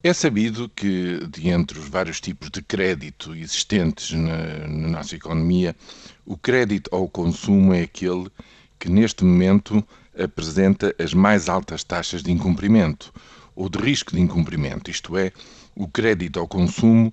É 0.00 0.12
sabido 0.12 0.68
que, 0.68 1.26
de 1.26 1.48
entre 1.48 1.76
os 1.76 1.88
vários 1.88 2.20
tipos 2.20 2.50
de 2.50 2.62
crédito 2.62 3.34
existentes 3.34 4.12
na, 4.12 4.68
na, 4.68 4.88
nossa 4.90 5.16
economia, 5.16 5.74
o 6.24 6.36
crédito 6.36 6.88
ao 6.94 7.08
consumo 7.08 7.74
é 7.74 7.82
aquele 7.82 8.30
que, 8.78 8.88
neste 8.88 9.24
momento, 9.24 9.84
apresenta 10.16 10.94
as 11.00 11.12
mais 11.12 11.48
altas 11.48 11.82
taxas 11.82 12.22
de 12.22 12.30
incumprimento 12.30 13.12
ou 13.56 13.68
de 13.68 13.76
risco 13.80 14.14
de 14.14 14.20
incumprimento. 14.20 14.88
Isto 14.88 15.16
é, 15.16 15.32
o 15.74 15.88
crédito 15.88 16.38
ao 16.38 16.46
consumo, 16.46 17.12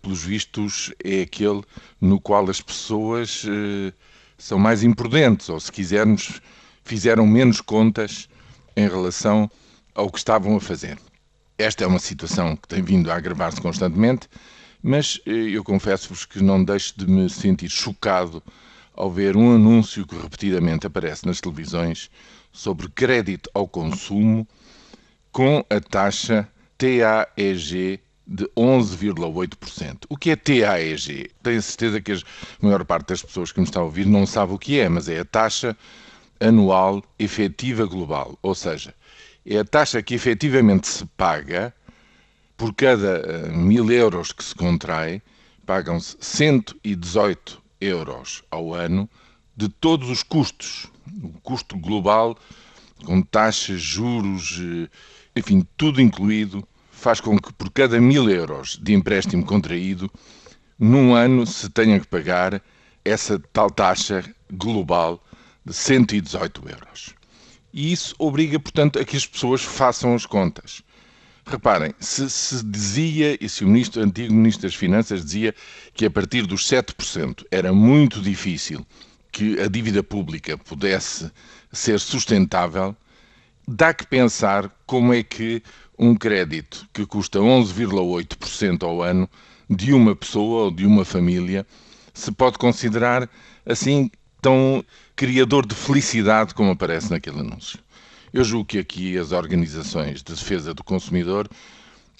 pelos 0.00 0.22
vistos, 0.22 0.94
é 1.02 1.22
aquele 1.22 1.62
no 2.00 2.20
qual 2.20 2.48
as 2.48 2.60
pessoas 2.60 3.44
eh, 3.44 3.92
são 4.38 4.56
mais 4.56 4.84
imprudentes, 4.84 5.48
ou, 5.48 5.58
se 5.58 5.72
quisermos, 5.72 6.40
fizeram 6.84 7.26
menos 7.26 7.60
contas 7.60 8.28
em 8.76 8.88
relação 8.88 9.50
ao 9.96 10.08
que 10.08 10.18
estavam 10.18 10.54
a 10.54 10.60
fazer. 10.60 10.96
Esta 11.60 11.84
é 11.84 11.86
uma 11.86 11.98
situação 11.98 12.56
que 12.56 12.66
tem 12.66 12.82
vindo 12.82 13.12
a 13.12 13.16
agravar-se 13.16 13.60
constantemente, 13.60 14.26
mas 14.82 15.20
eh, 15.26 15.30
eu 15.30 15.62
confesso-vos 15.62 16.24
que 16.24 16.42
não 16.42 16.64
deixo 16.64 16.98
de 16.98 17.06
me 17.06 17.28
sentir 17.28 17.68
chocado 17.68 18.42
ao 18.94 19.10
ver 19.10 19.36
um 19.36 19.54
anúncio 19.54 20.06
que 20.06 20.16
repetidamente 20.16 20.86
aparece 20.86 21.26
nas 21.26 21.38
televisões 21.38 22.10
sobre 22.50 22.88
crédito 22.88 23.50
ao 23.52 23.68
consumo 23.68 24.48
com 25.30 25.62
a 25.68 25.78
taxa 25.80 26.48
TAEG 26.78 28.00
de 28.26 28.44
11,8%. 28.56 30.06
O 30.08 30.16
que 30.16 30.30
é 30.30 30.36
TAEG? 30.36 31.30
Tenho 31.42 31.60
certeza 31.60 32.00
que 32.00 32.12
a 32.12 32.18
maior 32.62 32.86
parte 32.86 33.08
das 33.08 33.20
pessoas 33.20 33.52
que 33.52 33.60
me 33.60 33.66
estão 33.66 33.82
a 33.82 33.84
ouvir 33.84 34.06
não 34.06 34.24
sabe 34.24 34.54
o 34.54 34.58
que 34.58 34.80
é, 34.80 34.88
mas 34.88 35.10
é 35.10 35.20
a 35.20 35.26
taxa 35.26 35.76
anual 36.40 37.04
efetiva 37.18 37.84
global, 37.84 38.38
ou 38.40 38.54
seja, 38.54 38.94
é 39.50 39.58
a 39.58 39.64
taxa 39.64 40.00
que 40.00 40.14
efetivamente 40.14 40.86
se 40.86 41.04
paga 41.16 41.74
por 42.56 42.72
cada 42.72 43.20
uh, 43.20 43.52
mil 43.52 43.90
euros 43.90 44.30
que 44.30 44.44
se 44.44 44.54
contrai, 44.54 45.20
pagam-se 45.66 46.16
118 46.20 47.60
euros 47.80 48.44
ao 48.48 48.72
ano 48.72 49.10
de 49.56 49.68
todos 49.68 50.08
os 50.08 50.22
custos. 50.22 50.86
O 51.20 51.30
custo 51.40 51.76
global, 51.76 52.38
com 53.04 53.20
taxas, 53.22 53.82
juros, 53.82 54.58
uh, 54.58 54.88
enfim, 55.34 55.66
tudo 55.76 56.00
incluído, 56.00 56.62
faz 56.92 57.20
com 57.20 57.36
que 57.36 57.52
por 57.52 57.72
cada 57.72 58.00
mil 58.00 58.30
euros 58.30 58.78
de 58.80 58.94
empréstimo 58.94 59.44
contraído, 59.44 60.08
num 60.78 61.12
ano 61.12 61.44
se 61.44 61.68
tenha 61.68 61.98
que 61.98 62.06
pagar 62.06 62.62
essa 63.04 63.36
tal 63.52 63.68
taxa 63.68 64.22
global 64.48 65.20
de 65.64 65.72
118 65.72 66.68
euros. 66.68 67.19
E 67.72 67.92
isso 67.92 68.14
obriga, 68.18 68.58
portanto, 68.58 68.98
a 68.98 69.04
que 69.04 69.16
as 69.16 69.26
pessoas 69.26 69.62
façam 69.62 70.14
as 70.14 70.26
contas. 70.26 70.82
Reparem, 71.46 71.94
se, 71.98 72.28
se 72.28 72.64
dizia, 72.64 73.36
e 73.40 73.48
se 73.48 73.64
o 73.64 73.68
ministro, 73.68 74.02
antigo 74.02 74.32
Ministro 74.32 74.62
das 74.62 74.74
Finanças 74.74 75.24
dizia 75.24 75.54
que 75.94 76.04
a 76.04 76.10
partir 76.10 76.46
dos 76.46 76.68
7% 76.68 77.44
era 77.50 77.72
muito 77.72 78.20
difícil 78.20 78.86
que 79.32 79.60
a 79.60 79.68
dívida 79.68 80.02
pública 80.02 80.58
pudesse 80.58 81.30
ser 81.72 81.98
sustentável, 82.00 82.94
dá 83.66 83.94
que 83.94 84.06
pensar 84.06 84.70
como 84.86 85.14
é 85.14 85.22
que 85.22 85.62
um 85.98 86.14
crédito 86.14 86.88
que 86.92 87.06
custa 87.06 87.38
11,8% 87.38 88.82
ao 88.82 89.02
ano 89.02 89.28
de 89.68 89.92
uma 89.92 90.16
pessoa 90.16 90.64
ou 90.64 90.70
de 90.70 90.84
uma 90.84 91.04
família 91.04 91.66
se 92.12 92.32
pode 92.32 92.58
considerar 92.58 93.28
assim 93.64 94.10
tão 94.40 94.84
criador 95.14 95.66
de 95.66 95.74
felicidade 95.74 96.54
como 96.54 96.70
aparece 96.70 97.10
naquele 97.10 97.40
anúncio. 97.40 97.78
Eu 98.32 98.44
julgo 98.44 98.64
que 98.64 98.78
aqui 98.78 99.18
as 99.18 99.32
organizações 99.32 100.22
de 100.22 100.32
defesa 100.32 100.72
do 100.72 100.84
consumidor 100.84 101.48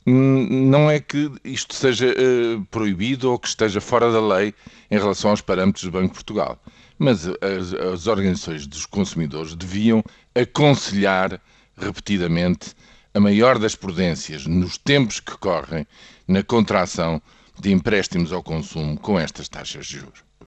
hum, 0.07 0.69
não 0.69 0.91
é 0.91 0.99
que 0.99 1.31
isto 1.45 1.75
seja 1.75 2.07
uh, 2.09 2.65
proibido 2.67 3.31
ou 3.31 3.39
que 3.39 3.49
esteja 3.49 3.81
fora 3.81 4.11
da 4.11 4.21
lei 4.21 4.53
em 4.91 4.99
relação 4.99 5.31
aos 5.31 5.41
parâmetros 5.41 5.85
do 5.85 5.93
Banco 5.93 6.09
de 6.09 6.15
Portugal, 6.15 6.61
mas 6.99 7.27
as, 7.27 7.73
as 7.93 8.07
organizações 8.07 8.67
dos 8.67 8.87
consumidores 8.87 9.55
deviam 9.55 10.03
aconselhar 10.35 11.41
repetidamente 11.77 12.75
a 13.15 13.21
maior 13.21 13.59
das 13.59 13.75
prudências 13.75 14.47
nos 14.47 14.79
tempos 14.79 15.21
que 15.21 15.37
correm 15.39 15.87
na 16.27 16.43
contração 16.43 17.21
de 17.61 17.73
empréstimos 17.73 18.33
ao 18.33 18.43
consumo 18.43 18.99
com 18.99 19.19
estas 19.19 19.49
taxas 19.49 19.87
de 19.87 19.99
juros. 19.99 20.30